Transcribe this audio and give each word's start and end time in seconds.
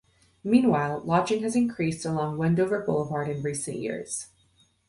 Meanwhile, 0.43 1.01
lodging 1.05 1.43
has 1.43 1.55
increased 1.55 2.05
along 2.07 2.39
Wendover 2.39 2.79
Boulevard 2.79 3.29
in 3.29 3.43
recent 3.43 3.77
years. 3.77 4.29